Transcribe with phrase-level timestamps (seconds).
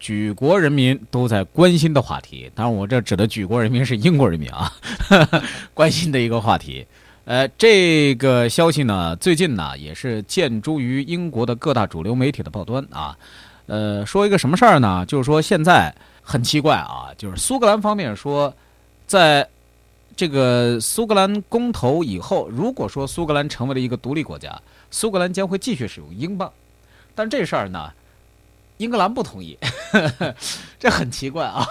[0.00, 4.72] 举国人民都在关心的话题，当然我这指的举国人民是英国人民啊，
[5.74, 6.84] 关心的一个话题。
[7.26, 13.16] 呃，这个消息呢，最近呢也是见诸于英国的各大主流媒体的报端啊。
[13.66, 15.04] 呃，说一个什么事儿呢？
[15.06, 18.52] 就是说现在很奇怪啊，就是苏格兰方面说，
[19.06, 19.46] 在
[20.16, 24.58] 这个苏格兰公投以后，如果说苏格兰成为了一个独立国家，
[24.90, 26.50] 苏格兰将会继续使用英镑，
[27.14, 27.92] 但这事儿呢？
[28.80, 29.58] 英格兰不同意，
[30.80, 31.66] 这很奇怪啊！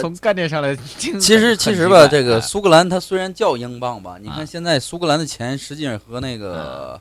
[0.00, 7.00] 从概念上来，其实其实吧，这个苏格兰它虽然叫英镑吧，你看现在苏格兰的钱实际上和那个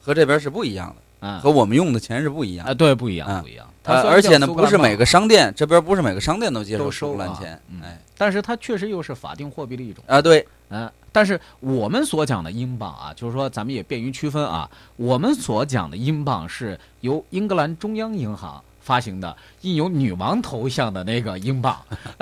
[0.00, 1.02] 和这边是不一样的，
[1.42, 3.66] 和我们用的钱是不一样啊，对，不一样，不一样。
[3.84, 10.90] 而且呢，不是每个商店这边不是每个商店都接受苏格兰钱，哎，但是它确实又是法定货币的一种啊，对，嗯。
[11.12, 14.70] 但是我们所讲的英镑啊，就是说咱们也便于区分啊。
[14.94, 21.80] 我们所讲的英镑是由英格兰中央银行发行的，印有女王头像的那个英镑。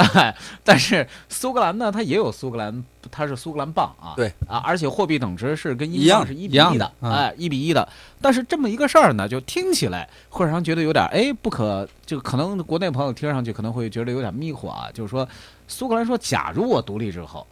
[0.62, 4.12] 但是苏格兰呢，它也有苏格兰，它是苏格兰镑啊。
[4.14, 7.88] 对啊，而且货币等值是跟英镑是一比一的，哎，一比一的。
[8.20, 14.90] 但是这么一个事儿呢，就听起来会让人觉得有点哎不可，就可能国内朋友听上去可能会觉得有点迷糊啊。
[14.92, 15.26] 就是说，
[15.66, 17.46] 苏格兰说，假如我独立之后。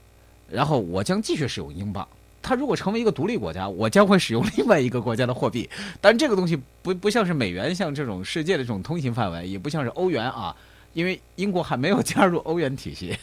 [0.49, 2.07] 然后我将继续使用英镑。
[2.47, 5.69] 它如果成为一个独立国家，我将会使用另外一个国家的货币。
[6.01, 10.55] 但这个东西不不像是美元，像这种世界的这种通行范围，也不像是欧元啊，
[10.95, 13.19] 因为英国还没有加入欧元体系。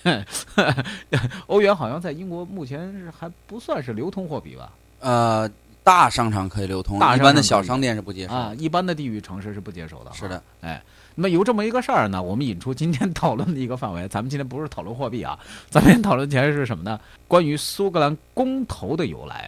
[1.48, 4.70] 欧元好像在英国目前是还不算是流通货币吧？
[5.00, 5.50] 呃，
[5.84, 8.54] 大商场可以流通，一般的小商店是不接受啊。
[8.58, 10.12] 一般的地域城市是不接受的。
[10.14, 10.82] 是的，哎。
[11.16, 14.08] 那么有这么一个事儿呢，我们引出今天讨论的一个范围。
[14.08, 15.38] 咱们今天不是讨论货币啊，
[15.70, 17.00] 咱们讨论起来是什么呢？
[17.28, 19.48] 关于苏格兰公投的由来。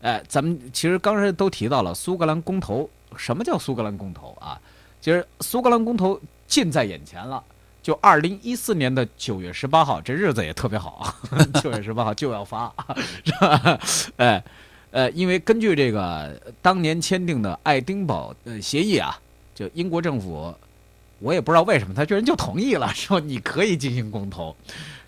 [0.00, 2.88] 哎，咱们其实刚才都提到了苏格兰公投。
[3.14, 4.58] 什么叫苏格兰公投啊？
[5.02, 7.44] 其实苏格兰公投近在眼前了，
[7.82, 11.14] 就二零一四年的九月十八号，这日子也特别好，
[11.62, 12.72] 九月十八号就要发，
[13.22, 13.78] 是吧？
[14.16, 14.42] 哎，
[14.92, 19.18] 呃，因为根据这个当年签订的爱丁堡呃协议啊，
[19.54, 20.54] 就英国政府。
[21.24, 24.56] 我也不知道为什么他居然就同意了， 说你可以进行公投，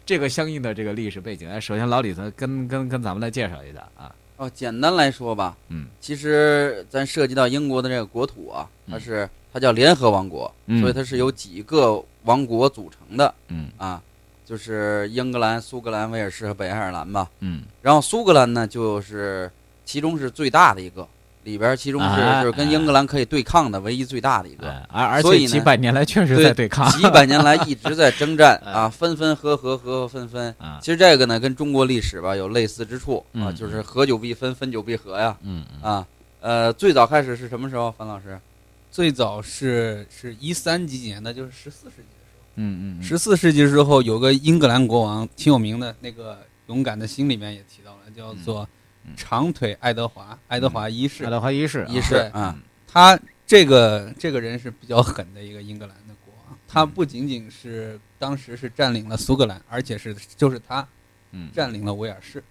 [0.07, 1.51] 这个相应的这个历史背景。
[1.51, 4.15] 哎，首先老李子跟跟跟咱们来介绍一下啊。
[4.37, 10.49] 哦，简单来说吧，嗯，其实咱涉及到英国的这个国土啊，它是它叫联合王国，
[10.81, 14.01] 所以它是由几个王国组成的，嗯啊，
[14.47, 19.51] 就是英格兰、苏格兰、威尔士和北爱尔兰吧，嗯，然后苏格兰呢就是
[19.85, 21.07] 其中是最大的一个。
[21.45, 30.55] 里边其中是就是跟英格兰可以对抗的唯一最大的一个，而而且几百年来确实在对抗，几百年来一直在征战 啊，分分合合，合合分分。
[30.81, 35.37] 其实这个呢跟中国历史吧有类似之处啊，就是合久必分，分久必合呀。
[35.43, 36.07] 嗯啊，
[36.41, 37.93] 呃，最早开始是什么时候？
[37.93, 38.41] 樊老师，
[38.91, 42.43] 最早是是一三几几年的，就是十四世纪的时候。
[42.55, 48.67] 嗯嗯，十四世纪之后有个英格兰国王挺有名的，那个勇敢的心里面也提到了，叫做。
[49.17, 60.87] 长腿爱德华，爱德华一世，爱德华一世，一世啊，他这个这个人是比较狠的一个英格兰的国王，他不仅仅是当时是占领了苏格兰，而且是就是他，
[61.53, 62.43] 占领了威尔士，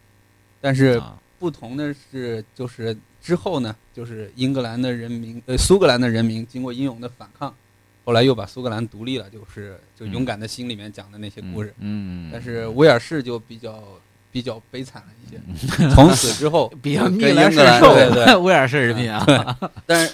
[0.61, 1.02] 但是
[1.40, 7.53] 不同的是，就是之后呢，就是英格兰的人民，呃，苏格兰的人民经过英勇的反抗，
[8.05, 13.84] 后来又把苏格兰独立了，就是就勇敢的心里面讲的那些故事，嗯，但是威尔士就比较。
[14.34, 19.24] 比较悲惨了一些， 从此之后 比较逆来顺受对对 威尔士人民啊，
[19.85, 20.12] 但是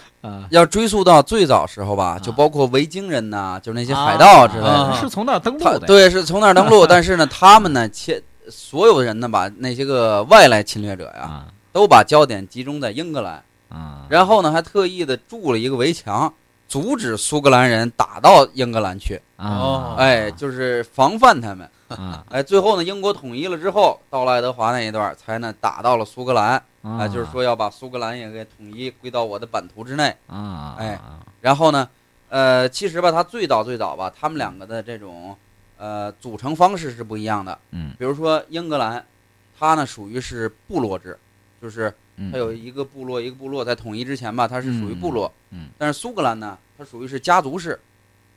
[0.50, 6.86] 要追溯到最早时候吧，就包括维京人呐，就是那些海盗之类的，是从那儿登陆的，对，是从那儿登陆。
[6.86, 13.42] 但是呢，他们呢，切所有人呢，把那些个外来侵略者呀，都把焦点集中在英格兰，
[14.10, 16.33] 然后呢，还特意的筑了一个围墙，
[16.68, 21.69] 阻止苏格兰人打到英格兰去，哦，哎，就是防范他们。
[21.89, 31.00] 啊，哎，最后呢，英国统一了之后，到了爱德华那一段，才呢打到了苏格兰，啊，就是说要把苏格兰也给统一归到我的版图之内啊，哎，
[31.41, 31.89] 然后呢，
[32.30, 35.36] 呃，其实吧，他最早最早吧，他们两个的这种
[35.77, 39.03] 呃组成方式是不一样的，嗯，比如说英格兰，
[39.57, 41.18] 它呢属于是部落制，
[41.59, 41.91] 就是
[42.31, 47.80] 它有一个部落一个部落在统一之前吧，它是属于部落，嗯，但是苏格兰呢，它属于是家族式。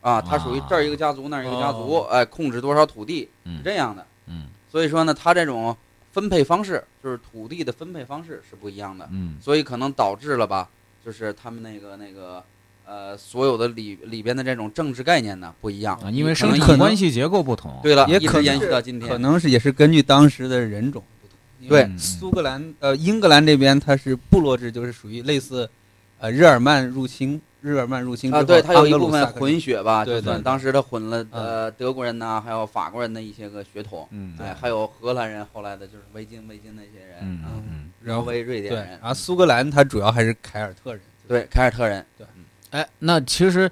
[0.02, 4.04] 啊，它属于这儿一个家族，那儿一个家族，哎，控制多少土地是这样的。
[4.26, 5.75] 嗯，所以说呢，它这种
[6.10, 9.08] 分配方式，就是土地的分配方式是不一样的。
[9.12, 10.69] 嗯，所以可能导致了吧，
[11.06, 12.43] 就是他们那个那个
[12.84, 17.78] 呃，所有的里里边的这种政治概念呢不一样，因为生产关系结构不同。
[17.81, 21.69] 对了，也可延续到今天，可能是也是根据当时的人种不同。
[21.69, 25.70] 对，苏格兰呃，英格兰这边它是部落制，就是属于类似
[26.19, 27.40] 呃日耳曼入侵。
[27.62, 42.26] 日耳曼入侵啊，对，他有一部分混血吧，就算当时他混了呃德国人呐，还有法国人的一些个血统，嗯，哎，还有荷兰人，后来的就是维京维京那些人，嗯嗯，然后为瑞典人，然后苏格兰他主要还是凯尔特人，对，凯尔特人，对，
[42.70, 43.70] 哎，那其实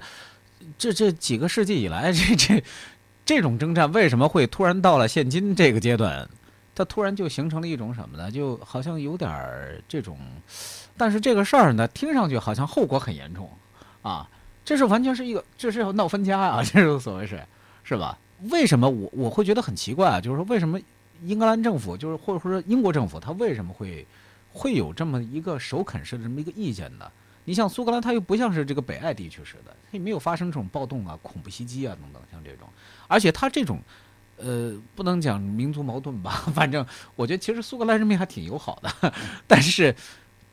[0.77, 2.63] 这这几个世纪以来，这这
[3.25, 6.25] 这种征战为什么会突然到了现今这个阶段，
[6.73, 8.31] 它突然就形成了一种什么呢？
[8.31, 10.17] 就好像有点这种，
[10.95, 13.49] 但是这个事儿呢，听上去好像后果很严重。
[14.01, 14.29] 啊，
[14.63, 16.63] 这是完全是一个，这是要闹分家啊！
[16.65, 17.41] 这是所谓是，
[17.83, 18.17] 是吧？
[18.49, 20.19] 为什么我我会觉得很奇怪啊？
[20.21, 20.79] 就是说，为什么
[21.23, 24.05] 英格兰政府，就是或者说英国政府，他为什么会
[24.51, 27.05] 会有这么一个首肯式的这么一个意见呢？
[27.43, 32.67] 你像苏格兰，它又不像是这个北爱地区似的，它也没有发生这种暴动啊、恐怖袭击啊等等，像这种，
[33.07, 33.79] 而且它这种，
[34.37, 36.31] 呃，不能讲民族矛盾吧？
[36.53, 39.13] 反正我觉得，其实苏格兰人民还挺友好的，
[39.47, 39.95] 但是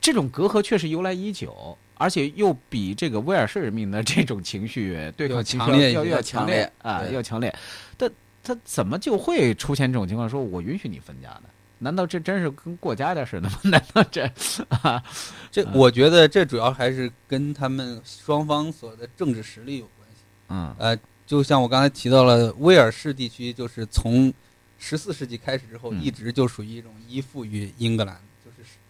[0.09, 1.77] 这种隔阂确实由来已久。
[2.01, 7.53] 而且又比这个威尔士人民的这种情绪对抗强烈要要强烈啊，要强烈。
[7.97, 8.09] 但
[8.41, 10.31] 他怎么就会出现这种情况？
[10.31, 11.49] 说我允许你分家呢？
[11.81, 13.59] 难道这真是跟过家家似的吗？
[13.65, 14.31] 难道这
[14.69, 15.03] 啊？
[15.51, 20.23] 这我觉得这主要还是跟他们双方所的政治实力有关系。
[20.51, 20.97] 嗯呃，
[21.27, 24.33] 就像我刚才提到了，威尔士地区就是从
[24.79, 28.28] 十四世纪开始之后，一直就属于一种依附于英格兰，就是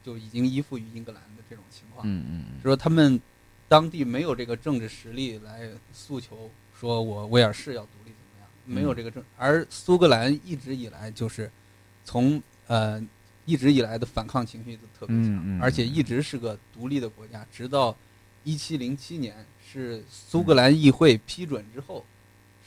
[0.08, 1.28] 就已经依附于英格兰的。
[1.50, 3.18] 这种情况，嗯嗯，说他们
[3.68, 8.46] 当地没有这个政治实力来诉求，说我威尔士要独立怎么样？
[8.66, 11.50] 没有这个政，而苏格兰一直以来就是
[12.04, 13.02] 从呃
[13.46, 17.96] 一直以来的反抗情绪都特别强，而且一直是个独立的国家，直到
[18.44, 19.34] 一七零七年
[19.66, 22.04] 是苏格兰议会批准之后。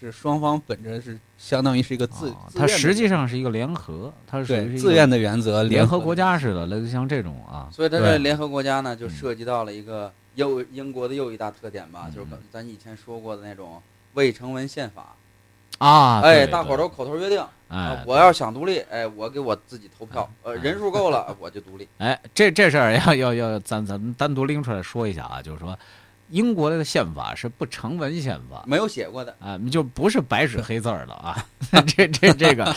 [0.01, 7.69] 是双方本着是相当于是一个自，它实际上是一个联合，它是自愿的原则，联合国家似的，类似像这种啊。
[7.71, 13.79] 所以它这联合国家呢，就涉及到了一个又英国的又一大特点吧，就是咱以前说过的那种
[14.13, 15.15] 未成文宪法
[15.77, 16.21] 啊。
[16.21, 21.87] 哎，大伙儿都口头约定，哎，我要想独立，哎，我给我自己投票，呃，人数够了我就独立。
[21.99, 25.77] 哎，这这事儿要要要，咱咱们单独拎出来说一下啊，就是说。
[26.31, 31.45] 英国的宪法是不成文宪法，没有写过的啊，就不是白纸黑字儿的啊。
[31.85, 32.73] 这这这个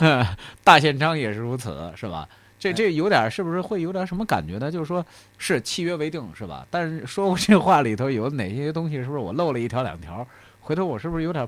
[0.64, 2.28] 大宪章也是如此，是吧？
[2.58, 4.72] 这这有点是不是会有点什么感觉呢？
[4.72, 5.04] 就是说
[5.36, 6.66] 是契约为定，是吧？
[6.70, 10.26] 但是说过这话里头有哪些东西，是不是我漏了一条两条？
[10.60, 11.46] 回头我是不是有点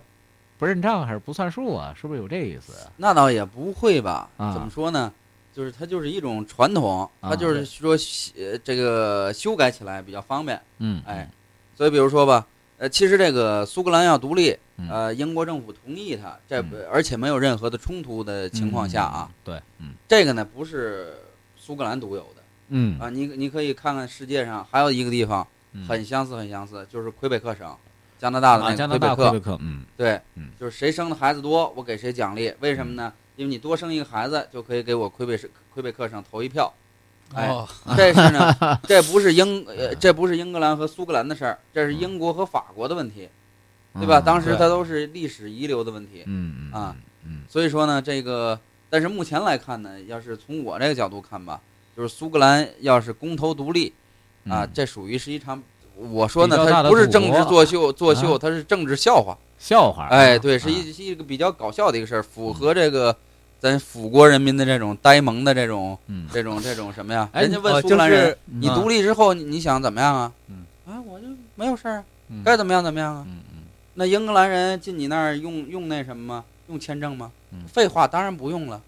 [0.59, 1.95] 不认账还是不算数啊？
[1.99, 2.75] 是不是有这意思？
[2.99, 4.29] 那倒也不会吧？
[4.37, 5.11] 怎么说呢？
[5.59, 7.99] 就是它就是一种传统，它就是说
[8.37, 11.29] 呃这个修改起来比较方便，嗯，哎，
[11.77, 12.47] 所以比如说吧，
[12.77, 14.57] 呃，其实这个苏格兰要独立，
[14.89, 21.15] 呃，英国政府同意它，这而且没有任何的冲突的情况下啊，对，嗯，这个呢不是
[21.57, 25.45] 苏格兰独有的，嗯，啊，你你可以看看世界上还有一个地方
[25.89, 27.77] 很相似很相似，就是魁北克省，
[28.17, 33.13] 加拿大的那个魁北克，嗯，对，嗯，就是谁生的孩子多，我给谁奖励，为什么呢？
[33.39, 36.75] 因为你多生一个孩子，就可以给我魁北省魁北克省投一票，
[37.33, 37.49] 哎，
[37.97, 38.53] 这是呢，
[38.83, 43.29] 这不是英呃，这不是英格兰和苏格兰的事儿，这是英国和法国的问题，
[43.95, 44.21] 对吧？
[44.21, 48.59] 当时它都是历史遗留的问题，嗯啊，嗯，所以说呢，这个，
[48.91, 51.61] 但是目前来看呢，要是从我这个角度看吧，
[51.97, 53.93] 就是苏格兰要是公投独立，
[54.49, 55.63] 啊，这属于是一场，
[55.95, 63.17] 我说呢，它不是政治作秀，作秀，它是政治笑话，笑话，哎，对，是一是一个比较搞笑的一个事儿，符合这个。
[63.61, 65.99] 咱辅国人民的这种呆萌的这种，
[66.33, 67.29] 这种这种什么呀？
[67.35, 70.33] 人家问苏格兰人：“你独立之后你想怎么样啊？”
[70.87, 72.05] 啊，我就没有事儿，
[72.45, 73.27] 该怎么样怎么样啊？
[73.95, 76.45] 那英格兰人进你那儿用用那什么吗？
[76.69, 77.33] 用签证吗？
[77.67, 78.81] 废话，当然不用了。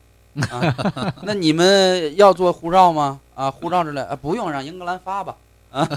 [0.48, 3.18] 啊，那你们要做护照吗？
[3.34, 5.34] 啊，护照之类啊，不用，让英格兰发吧。
[5.72, 5.88] 啊，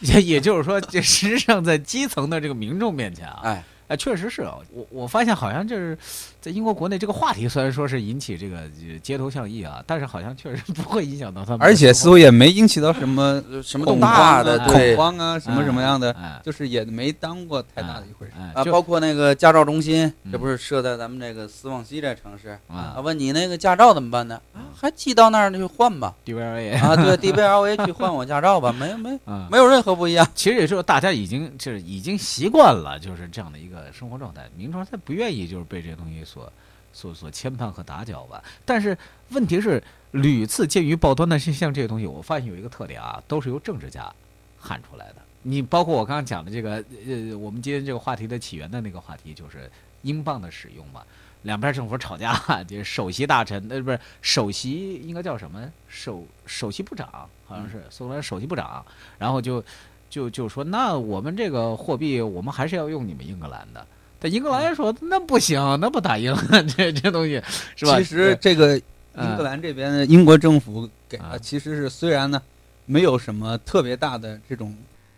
[0.00, 3.64] 也也就是说，这实际上在基层的这个民众面前啊，哎。
[3.86, 4.40] 哎，确实是
[4.72, 5.96] 我我发现好像就是
[6.44, 8.68] 在英国国内这个话题虽然说是引起这个
[9.02, 18.62] 街头巷议啊，但是好像确实不会影响到他们，而且似乎也没引起到什么什么大的恐慌啊，什么什么样的，就是也没当过太大的一回事啊。
[18.64, 23.00] 包括那个驾照中心，这不是设在咱们这个斯旺西这城市啊？
[23.02, 24.38] 问你那个驾照怎么办呢？
[24.52, 29.18] 啊，还寄到那儿去换吧，DVLA 啊，对，DVLA 去换我驾照吧，没没
[29.50, 30.28] 没有任何不一样。
[30.34, 33.82] 其实也是大家已经就是已经习惯了，就是这样的一个。
[33.94, 36.52] 生活状态，明庄他不愿意就是被这些东西所
[36.92, 38.42] 所所牵绊和打搅吧。
[38.64, 38.98] 但是
[39.30, 44.12] 问题是，屡次鉴于报端的现象这些东西，我发现有一个特点啊，都是由政治家
[44.58, 45.16] 喊出来的。
[45.42, 49.70] 你包括我刚刚讲的这个，呃，我们今天这个话题的起源的那个话题，就是
[50.02, 51.02] 英镑的使用嘛。
[51.42, 52.34] 两边政府吵架，
[52.66, 55.70] 这 首席大臣，呃，不是首席，应该叫什么？
[55.88, 58.84] 首首席部长，好像是苏格兰首席部长，
[59.18, 59.62] 然后就。
[60.10, 63.84] 就就说那我们这个货币，我们还是要用你们英格兰的。
[64.24, 66.34] 但英格兰说那不行，那不打赢
[66.74, 67.42] 这这东西
[67.76, 67.98] 是吧？
[67.98, 72.40] 其实这个英格兰这边的英国政府给的其实是虽然呢
[72.86, 74.74] 没有什么特别大的这种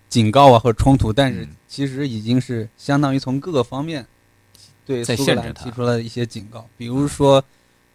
[0.08, 4.04] 警告啊或者冲突，但是其实已经是相当于从各个方面
[4.84, 6.68] 对苏格兰提出了一些警告。
[6.76, 7.40] 比如说，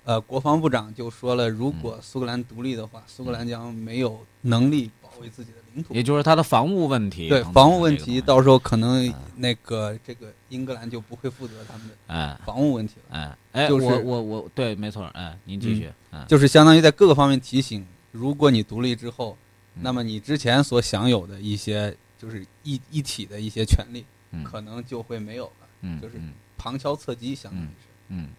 [0.05, 4.89] 呃，国防部长就说了，如果苏格兰独立的话，苏格兰将没有能力
[5.21, 5.93] 保卫自己的领土。
[5.93, 12.37] 也就是他的防务问题，对防务问题，到时候可能那个这个英格兰就不会负责他们的哎。
[12.45, 15.91] 防务问题了，哎哎，就是我我我对，没错，哎，您继续，
[16.27, 19.37] 就是相当于在各个方面提醒，如果你独立之后，
[19.75, 24.05] 那么你之前所享有的一些就是一一体的一些权利，
[24.43, 26.15] 可能就会没有了，嗯就是
[26.57, 28.29] 旁敲侧击，相当于是，嗯。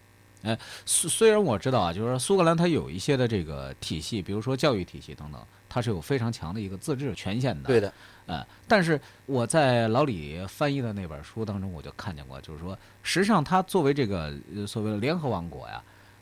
[0.43, 5.41] 哎，虽虽然我知道啊，就是说苏格兰它有一些的这个体系，比如说教育体系等等，
[5.73, 7.65] 它是有非常强的一个自治权限的。
[7.65, 7.91] 对的，
[8.27, 14.31] 呃，但是我在老李翻译的那本书当中，我就看见过，就是说，实际上它作为这个
[14.67, 15.81] 所谓的联合王国呀，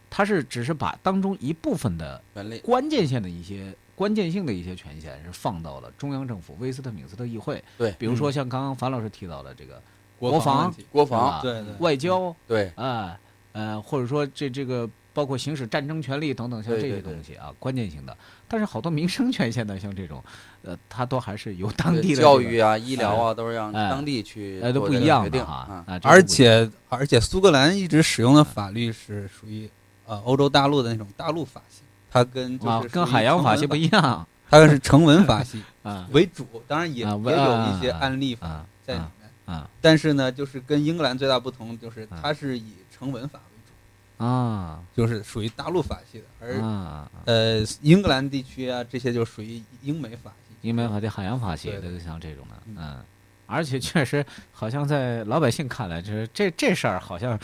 [0.10, 2.24] 它是只是把当中一部分的
[2.64, 7.62] 关键性的一些关键性的一些权限是放到了中央政府威斯特敏斯特议会。
[7.78, 9.82] 对，比如说像刚刚樊老师提到的这个
[10.18, 13.20] 国防、国防、对对外交，对啊。
[13.54, 18.16] 呃，或者说这这个包括行使战争权利等等，像这些东西啊，关键性的。
[18.48, 20.24] 但是好多民生权限的，像这种，
[20.64, 25.84] 呃，它都还是由当地的教育啊、医疗啊，都是让当地去，哎，都不一样的哈。
[26.04, 29.70] 而且而且，苏格兰一直使用的法律是属于
[30.06, 35.62] 呃欧洲大陆的那种大陆法系，它跟就是跟海洋法系不一样， 它是成文法系
[36.12, 39.70] 为主，当然也也有一些案例法在里面啊。
[39.80, 43.40] 但是呢，就是跟英格兰最大不同，就是它是以成文法
[44.22, 53.04] 啊，就是属于大陆法系的，而呃，英格兰地区啊，这些就属于英美法系，英美法系、海洋法系的，像这种的，嗯，
[53.48, 57.40] 而且确实好像在老百姓看来，就是这这事儿好像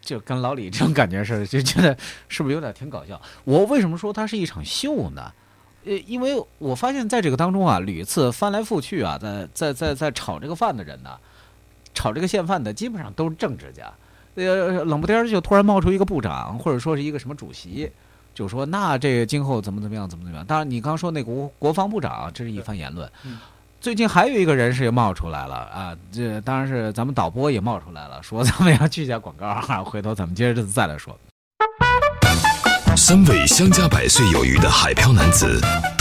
[0.00, 1.96] 就跟老李这种感觉似的，就觉得
[2.28, 3.20] 是不是有点挺搞笑？
[3.42, 5.32] 我为什么说它是一场秀呢？
[5.84, 11.18] 呃，因为我发现在这个当中啊，屡次翻来覆去啊，在在在在炒这个饭的人呢，
[11.92, 13.92] 炒这个现饭的基本上都是政治家。
[14.34, 17.90] 呃，冷不丁就突然冒出一个部长，或者说是一个什么主席，
[18.34, 20.46] 就说那这个今后怎么怎么样，怎么怎么样。
[20.46, 23.10] 当然，你刚说那国国防部长，这是一番言论。
[23.80, 31.18] 最近还有一个人是冒出来了啊，这当然是咱们导播也冒出来了，说咱们要去一下广告哈，回头咱们接着再来说。
[32.96, 35.60] 三位相加百岁有余的海漂男子，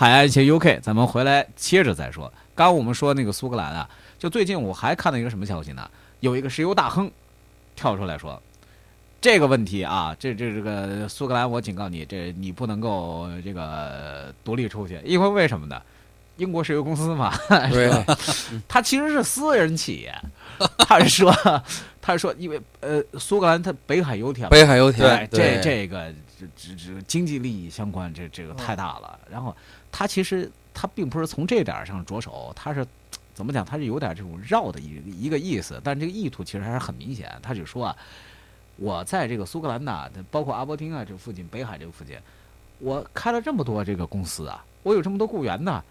[0.00, 2.32] 海岸线 UK，咱们回来接着再说。
[2.54, 3.86] 刚我们说那个苏格兰啊，
[4.18, 5.90] 就最近我还看到一个什么消息呢？
[6.20, 7.10] 有一个石油大亨
[7.76, 8.40] 跳出来说，
[9.20, 15.78] 这个问题啊，这这这个苏格兰，我警告你，这你不能够这个独立出去，因为为什么呢？
[16.38, 17.30] 英国石油公司嘛，
[17.70, 17.92] 对，
[18.66, 20.14] 他其实是私人企业。
[20.78, 21.30] 他是说，
[22.00, 29.20] 他是说，因为呃，苏格兰它北海油田，北海油田，对这这个这这这经济利益相关，这这个太大了。
[29.30, 29.54] 然后
[29.92, 32.86] 他其实他并不是从这点上着手，他是
[33.34, 33.64] 怎么讲？
[33.64, 37.30] 他是有点这种绕的一一个意思，但这个意图其实还是很明显。
[37.42, 37.96] 他就说啊，
[38.76, 42.16] 我在这个苏格兰呐，包括阿伯丁啊这附近，北海这个附近，
[42.78, 45.82] 我开了这么多这个公司啊，我有这么多雇员呢。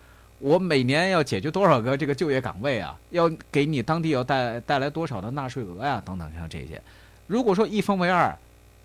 [0.41, 2.97] 我每年要解决多少个这个就业岗位啊？
[3.09, 6.01] 要给你当地要带带来多少的纳税额呀？
[6.05, 6.81] 等等，像这些，
[7.27, 8.33] 如果说一分为二，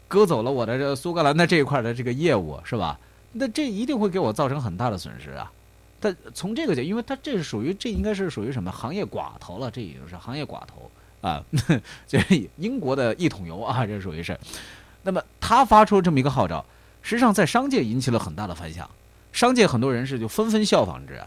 [0.09, 2.99] 割走了我的这苏格兰的这一块的这个业务，是吧？
[3.35, 5.53] 那这一定会给我造成很大的损失啊！
[6.01, 9.71] 但从这个角，因为它这是属于这应该是属于什么行业寡头了？
[9.71, 11.43] 这已经是行业寡头啊！
[12.07, 12.19] 这
[12.57, 14.39] 英国的一桶油啊，这属于是。
[15.03, 16.65] 那么他发出这么一个号召，
[17.03, 18.89] 实际上在商界引起了很大的反响，
[19.33, 21.21] 商界很多人士就纷纷效仿之。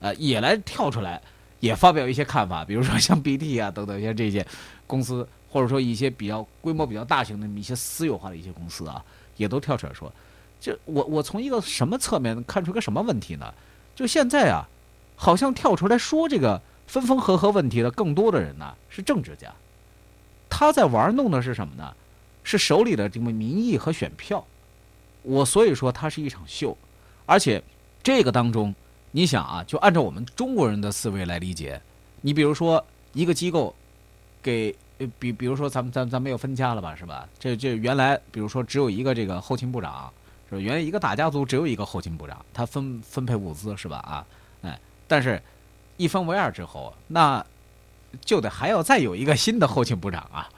[0.00, 1.22] 呃，也来跳出来，
[1.60, 4.44] 也发表一些看法，比如说像 BT 啊等等像这些
[4.86, 9.04] 公司，或者说一些比较规模比较大型的一些私有化的一些公司啊，
[9.36, 10.12] 也都跳出来说，
[10.62, 13.52] 就我我从一个什么侧面看出个什么问题呢？
[13.94, 14.62] 就现在啊，
[15.16, 19.52] 好像跳出来说这个分分合合问题的更多的人呢是政治家，
[20.48, 21.92] 他在玩弄的是什么呢？
[22.44, 24.44] 是手里的这么民意和选票。
[25.22, 26.76] 我所以说它是一场秀，
[27.26, 27.62] 而且
[28.02, 28.74] 这个当中。
[29.14, 31.78] 你想啊，就按照我们中国人的思维来理解，
[32.22, 33.74] 你比如说一个机构，
[34.40, 34.74] 给
[35.18, 37.28] 比比如说咱们咱咱没有分家了吧，是吧？
[37.38, 40.10] 这这原来比如说只有一个这个后勤部长，
[40.56, 40.62] 是？
[40.62, 43.98] 原来一个大家族只有一个后勤部长，他分分配物资是吧？
[43.98, 44.26] 啊，
[44.62, 45.40] 哎，但是
[45.96, 47.44] 一分为二之后，那
[48.20, 50.48] 就得还要再有一个新的后勤部长啊。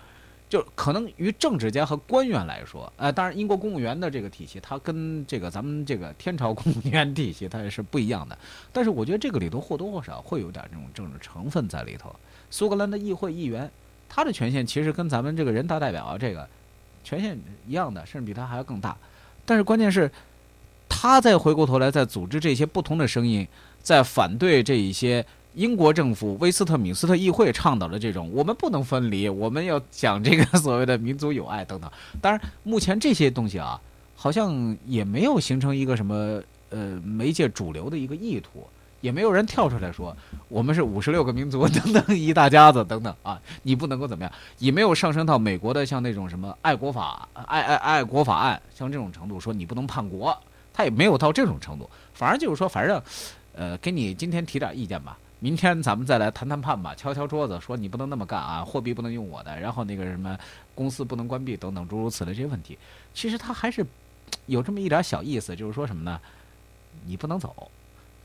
[0.47, 8.39] 就可能于政治家和官员来说，呃，当然英国公务员的这个体系，它跟这个咱们这个天朝公务员体系它也是不一样的。
[8.73, 12.15] 但是我觉得这个里头或多或少会有点这种政治成分在里头。
[12.51, 13.69] 苏格兰的议会议员，
[14.09, 16.49] 他的权限其实跟咱们这个人大代表这个
[17.03, 17.37] 权限
[17.67, 18.97] 一样的，甚至比他还要更大。
[19.47, 20.11] 但是关键是，
[20.89, 23.47] 他再回过头来再组织这些不同的声音，
[23.83, 25.25] 在反对这一些。
[25.57, 31.89] 英国政府威斯特敏斯特议会倡导的这种，我们不能分离，我们要讲这个所谓的民族友爱等等。
[32.21, 33.81] 当然，目前这些东西啊，
[34.17, 38.67] 好像也没有形成一个什么呃媒介主流的一个意图，
[39.05, 40.17] 也没有人跳出来说
[40.49, 50.35] 我们是五十六个民族 等等一大家子等等啊，你不能够怎么样，也没有上升到美国的像那种什么爱国法爱爱爱国法案像这种程度，说你不能叛国，
[50.73, 53.03] 他也没有到这种程度，反而就是说，反正
[53.55, 55.19] 呃，给你今天提点意见吧。
[55.39, 60.35] 明天咱们再来谈谈判吧，敲敲桌子，说你不能那么干啊，货币不能用我的，然后那个什么
[60.75, 62.79] 公司不能关闭等等诸如此类这些问题，
[63.13, 63.85] 其实他还是
[64.47, 66.19] 有这么一点小意思，就是说什么呢？
[67.05, 67.71] 你不能走，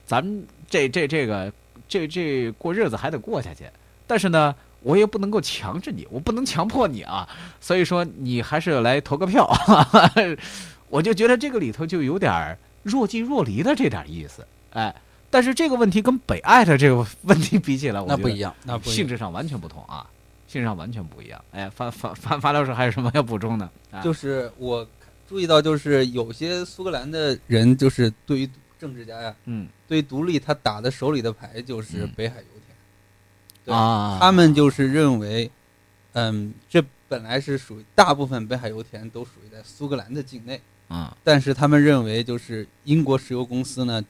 [0.09, 1.53] 咱们这这这个
[1.87, 3.65] 这这过日子还得过下去，
[4.07, 7.29] 但是呢，我也不能够强制你，我不能强迫你啊，
[7.61, 9.47] 所以说你还是来投个票，
[10.89, 14.95] 我就觉得这个里头就有点若即若离的这点意思，哎。
[15.29, 20.03] 但是这个问题跟北爱的这个问题比起来，那不一样，那性质上完全不同啊，
[20.47, 21.39] 性质上完全不一样。
[21.51, 23.69] 哎，发发发发老师还有什么要补充的？
[24.03, 24.83] 就是我
[25.27, 32.47] 注意到，就是有些苏格兰的人，就是对于政治家呀，嗯，对独立，他打的手里的牌就是北海油
[33.65, 33.75] 田。
[33.75, 35.51] 啊，他们就是认为，
[36.13, 44.03] 嗯，这本来是属于大部分北海油田都属于在苏格兰的境内啊，但是他们认为，就是英国石油公司呢。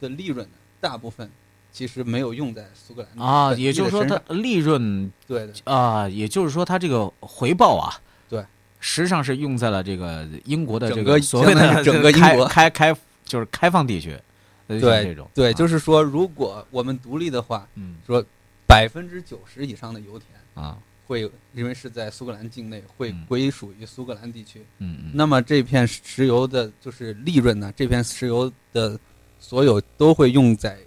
[0.00, 1.30] 的利润呢，大部分
[1.72, 5.08] 其实没有用在苏格兰啊，也就是说，它利润。
[5.28, 5.52] 对的。
[5.62, 7.94] 啊，也就是说，它这个回报啊，
[8.28, 8.44] 对，
[8.80, 12.92] 实际上是用在了这个英国的这个所谓的整个英国开开
[13.24, 14.18] 就是开放地区，
[14.66, 18.24] 对这种对，就是说，如果我们独立的话，嗯，说
[18.66, 28.98] 百分之九十以上的油田啊，会因为是在苏格兰境内，会归属于苏格兰地区，嗯嗯，那么这片石油的就是利润呢，这片石油的。
[29.44, 30.78] 所有都会用在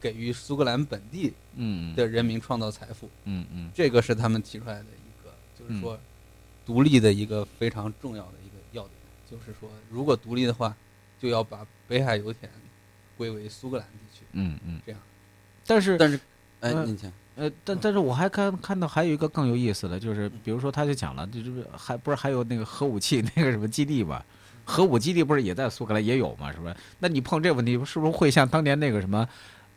[0.00, 3.06] 给予苏格兰本地嗯的人民创造财富。
[3.24, 6.00] 嗯嗯，这个是他们提出来的一个，就是说
[6.64, 8.94] 独立的一个非常重要的一个要点，
[9.30, 10.74] 就是说如果独立的话，
[11.20, 12.50] 就要把北海油田
[13.16, 14.24] 归为苏格兰地区。
[14.32, 15.00] 嗯嗯，这样。
[15.66, 16.20] 但是但是，
[16.60, 17.12] 哎，您请。
[17.36, 24.24] 呃，但但是我还看看到还有一个更有意思的就是，比如说他就讲了，就是还不是还有那个核武器 那个什么基地吧？
[24.64, 26.50] 核武基地不是也在苏格兰也有嘛？
[26.52, 26.74] 是不是？
[26.98, 29.26] 那你碰这问题，是不是会像当年那个什么，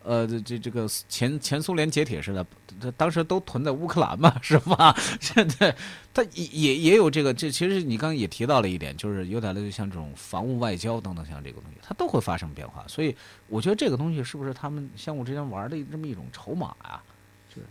[0.04, 4.96] 呃，这这这个前前苏联解体似的，当时都囤在乌克兰嘛， 是吧？
[5.22, 5.76] 现在
[6.14, 12.84] 他也也也有这个，这其实你刚刚也提到了一点，就是有点类似像这种防务外交等等，像这个东西，它都会发生变化。
[12.88, 13.16] 所以
[13.48, 17.02] 我觉得这个东西是不是他们相互之间玩的这么一种筹码呀？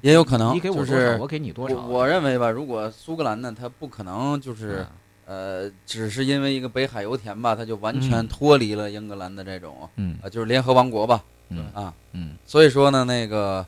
[0.03, 1.87] 也有可能，你给我多少，我给你多少。
[1.87, 4.87] 我认为吧，如果苏格兰呢，它不可能就是。
[5.27, 13.65] 呃，只是因为一个北海油田吧，它就完全脱离了英格兰的这种，嗯，就是联合王国吧，嗯啊，嗯，所以说呢，那个，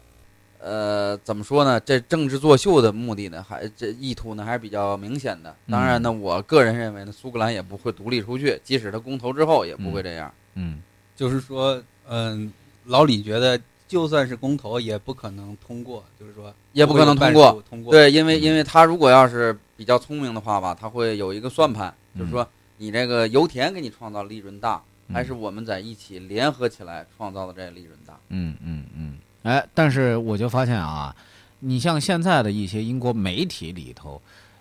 [0.58, 1.78] 呃，怎么说呢？
[1.78, 5.54] 这政治作秀的目的呢，还这意图呢，还是比较明显的。
[5.68, 10.32] 当然呢，我个人认为呢，苏格兰也不会独立出去，即使他公投之后，也不会这样。
[10.54, 10.80] 嗯，
[11.14, 12.52] 就是说，嗯，
[12.86, 13.60] 老李觉得。
[13.88, 17.62] 就算是公投也不可能通过，就是说也不可能通过。
[17.68, 28.18] 通过对，因为因为他如果要是比较聪明的话吧，他会有一个算盘，就是说你这个油田给你创造利润大，还是我们在一起联合起来创造的这利润大？
[28.28, 29.18] 嗯嗯嗯。
[29.42, 31.14] 哎，但是我就发现啊，
[31.60, 34.20] 你像现在的一些英国媒体里头，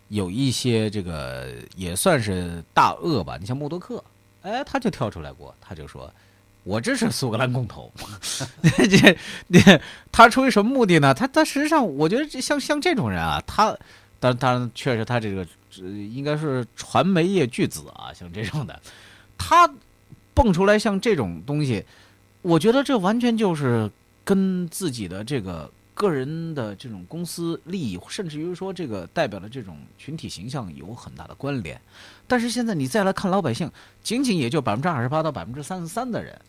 [0.09, 4.03] 有一些这个也算是大鳄吧，你像默多克，
[4.41, 6.11] 哎，他就跳出来过，他就说。
[6.63, 7.91] 我支持苏格兰公投，
[8.87, 9.17] 这
[9.51, 11.11] 这他出于什么目的呢？
[11.11, 13.75] 他他实际上，我觉得这像像这种人啊，他
[14.19, 15.43] 当当然确实他这个
[15.81, 18.79] 应该是传媒业巨子啊，像这种的，
[19.39, 19.67] 他
[20.33, 21.85] 蹦出来像这种东西，
[22.41, 23.89] 我觉得这完全就是
[24.23, 31.79] 跟自己的这个个人的这种公司利益，甚至于说这个代表的这种群体形象有很大的关联。
[32.27, 33.69] 但是现在你再来看老百姓，
[34.01, 36.39] 仅仅也就百分之二十八到百分之三十三的人。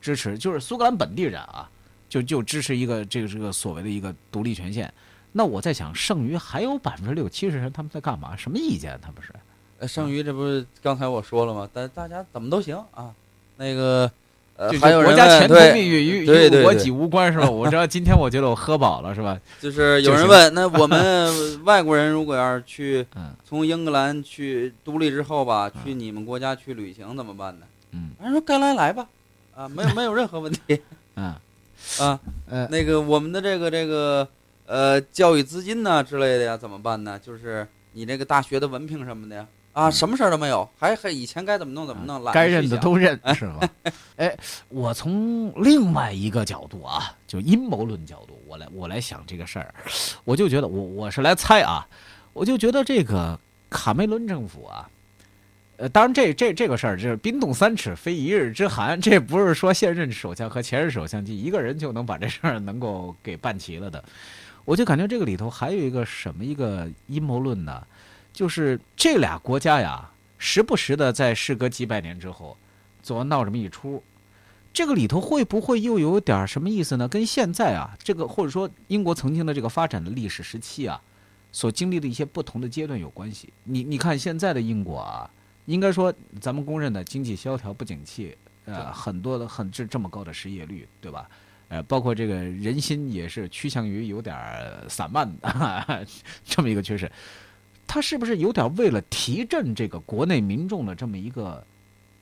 [0.00, 1.68] 支持就是苏格兰本地人啊，
[2.08, 4.92] 就就支持一个这个这个所谓的一个独立权限。
[5.32, 8.36] 那我在想，剩余还有百分之六七十人他们在干嘛？
[8.36, 8.98] 什么意见？
[9.02, 9.32] 他们是？
[9.80, 11.68] 呃，剩余这不是刚才我说了吗？
[11.72, 13.14] 但大家怎么都行啊。
[13.58, 14.10] 那个
[14.56, 17.48] 呃，还有国家前途命运与与我己无关是吧？
[17.48, 19.38] 我知道今天我觉得我喝饱了是吧？
[19.60, 23.06] 就是有人问，那我们外国人如果要是去
[23.46, 27.66] 从英格兰去独立之后吧，去你们国家去旅行怎么办呢？
[27.92, 29.06] 嗯，人说该来来吧。
[29.54, 30.80] 啊，没有没有任何问题，
[31.16, 31.34] 嗯，
[31.98, 32.18] 啊，
[32.48, 34.26] 呃，那个我们的这个这个
[34.66, 37.18] 呃教育资金呢之类的呀，怎么办呢？
[37.18, 39.46] 就是你这个大学的文凭什么的呀，
[39.78, 43.70] 啊，什么事儿都没有，还还以前该怎么弄怎么弄，该认的都认， 是吧？
[44.16, 44.36] 哎，
[44.68, 49.72] 我从另外一个角度啊，就阴谋论角度，我来我来想这个事儿，
[50.24, 51.86] 我就觉得我我是来猜啊，
[52.32, 53.38] 我就觉得这个
[53.70, 54.90] 卡梅伦政府啊。
[55.76, 64.02] 呃，当然，这这这个事儿就是冰冻三尺非一日之寒，这不是说现任首相和前任首相就一个人就能把这事儿能够给办齐了的。
[64.64, 67.86] 我就感觉这个里头还有一个什么一个阴谋论呢？
[68.38, 72.56] 就是这俩国家呀，时不时的在事隔几百年之后，
[73.02, 74.00] 总要闹这么一出。
[74.72, 77.08] 这个里头会不会又有点什么意思呢？
[77.08, 81.02] 跟现在啊，这个或者说英国曾经的这个发展的历史时期啊，
[81.50, 83.52] 所经历的一些不同的阶段有关系。
[83.64, 85.28] 你你看现在的英国啊。
[85.66, 88.34] 应该说，咱们公认的经济萧条不景气，
[88.66, 91.28] 呃，很多的很这这么高的失业率，对吧？
[91.68, 94.34] 呃，包括这个人心也是趋向于有点
[94.88, 96.06] 散漫的
[96.46, 97.10] 这么一个趋势。
[97.88, 101.64] 他是不是有点为了提振这个国内民众的这么一个，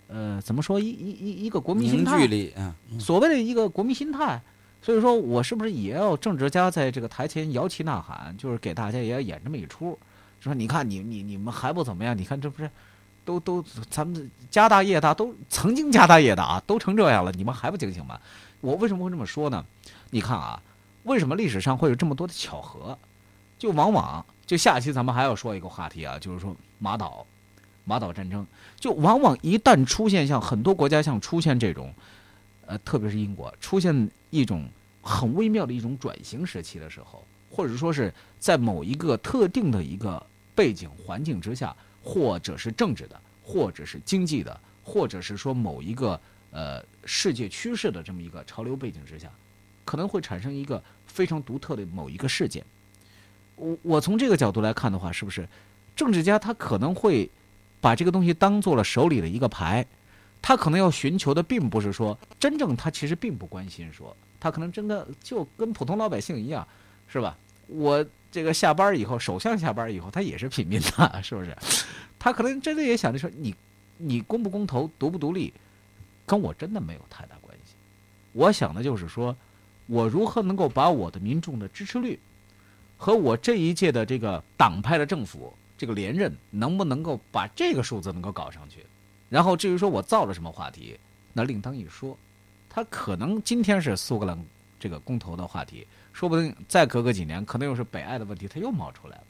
[0.09, 2.21] 呃，怎么说一一一一个国民心态？
[2.21, 4.41] 凝聚力啊，所谓的一个国民心态。
[4.81, 9.99] 所以说我是不是也要政治家在这个台前摇旗呐喊，就是给大家也要演这么一出，
[10.39, 12.17] 说你看你你你们还不怎么样？
[12.17, 12.71] 你看这不是？
[13.25, 18.21] 都都，咱们家大业大，都曾经家大业大啊，都成这样了，你们还不警醒吗？
[18.61, 19.65] 我为什么会这么说呢？
[20.11, 20.63] 你看啊，
[21.03, 22.97] 为什么历史上会有这么多的巧合？
[23.59, 27.27] 就往往就下期咱们还要说一个话题啊，就是说马岛，
[27.85, 28.47] 马岛战争，
[28.79, 31.93] 就往往一旦出现像很多国家像出现这种，
[32.67, 34.67] 呃，特别是英国出现一种
[35.03, 41.75] 很微妙的一种转型时期的时候，或者说是在某一个特定的一个背景环境之下。
[42.09, 46.21] 或者是政治的，或者是经济的，或者是说某一个
[46.53, 49.29] 呃世界趋势的这么一个潮流背景之下，
[49.85, 52.65] 可能会产生一个非常独特的某一个事件。
[53.57, 55.49] 我我从这个角度来看的话，是不是
[55.97, 57.29] 政治家他可能会
[57.81, 59.85] 把这个东西当做了手里的一个牌，
[60.40, 66.66] 他可能要寻求的并不是说真正他其实并不关心说，他可能真的就跟普通老百姓一样，
[67.09, 67.37] 是吧？
[67.66, 68.07] 我。
[68.29, 71.57] 这个下班以后，首相下班以后，他也是平民的，是不是？
[72.19, 73.55] 他可能真的也想着说，你，
[73.97, 75.51] 你公不公投，独不独立，
[76.27, 77.73] 跟我真的没有太大关系。
[78.33, 79.35] 我想的就是说，
[79.87, 82.19] 我如何能够把我的民众的支持率，
[82.97, 88.85] 和我这一届的这个党派的政府这个连任，能不能够把这个数字能够搞上去？
[89.29, 90.99] 然后至于说我造了什么话题，
[91.33, 92.17] 那另当一说。
[92.69, 94.39] 他可能今天是苏格兰
[94.79, 99.25] 这个公投的话题，说不定再隔个几年，可能又是北爱的问题，他又冒出来了，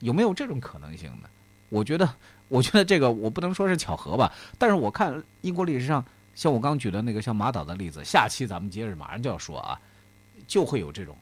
[0.00, 1.28] 有没有这种可能性呢？
[1.68, 2.12] 我觉得，
[2.48, 6.04] 我觉得这个我不能说是巧合吧，但是我看英国历史上，
[6.34, 9.80] 像我刚举的那个像马岛的例子，下期咱们接着马上就要说啊，
[10.48, 11.16] 就会有这种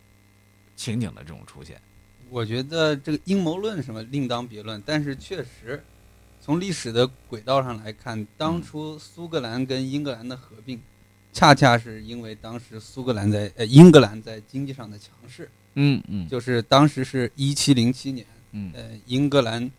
[0.76, 1.80] 情景的这种出现。
[2.28, 5.82] 我觉得这个阴谋论什么另当别论，但是确实
[6.40, 10.80] 从历史的轨道上来看，当初苏格兰跟英格兰的合并，
[11.32, 19.70] 恰恰是因为当时苏格兰在呃英格兰在经济上的强势，嗯嗯，就是当时是一七零七年，嗯呃英格兰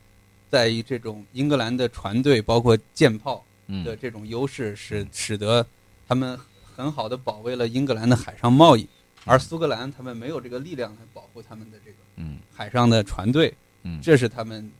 [0.49, 3.43] 在于这种英格兰的船队包括舰炮
[3.83, 5.65] 的这种优势，使使得
[6.07, 6.39] 他们
[6.75, 8.87] 很好的保卫了英格兰的海上贸易。
[9.27, 13.53] 而苏格兰他们没有这个力量来保护他们的这个海上的船队，
[14.01, 14.71] 这是他们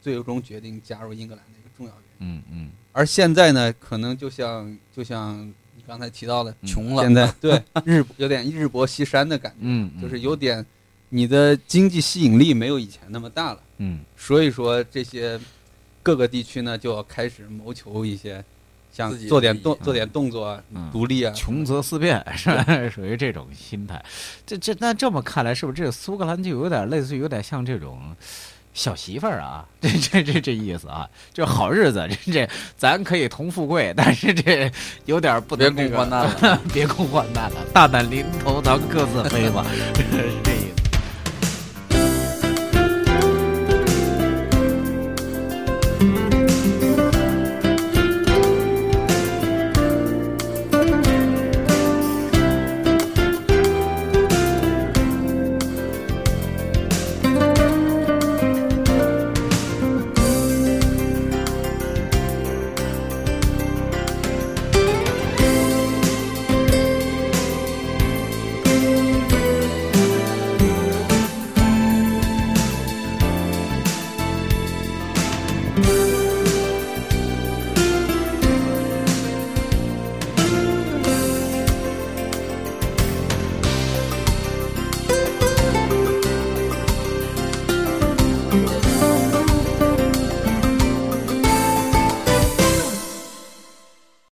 [0.00, 2.36] 最终决定加入英格兰的一个重要原因。
[2.36, 2.70] 嗯嗯。
[2.92, 5.40] 而现在呢，可能就像就像
[5.76, 7.02] 你刚才提到的，穷了。
[7.02, 10.64] 现在 对日有点日薄西山的感觉，嗯，就是有点
[11.08, 13.62] 你的经济吸引力没有以前那么大了。
[13.78, 15.40] 嗯，所以说这些
[16.02, 18.44] 各个地区呢就要开始谋求一些。
[18.96, 20.56] 像做点动做点动作，
[20.92, 22.64] 独立啊，穷则思变是吧？
[22.94, 24.00] 属于这种心态。
[24.46, 28.14] 这这那这么看来，是不是这个苏格兰就有点类似，于有点像这种
[28.72, 29.66] 小媳妇儿啊？
[29.80, 31.08] 这这这这意思啊？
[31.32, 34.70] 就好日子，这这咱可以同富贵，但是这
[35.06, 39.66] 有点不别共患难了， 别共患难了，大难临头咱各自飞吧，
[39.98, 40.83] 是这意思。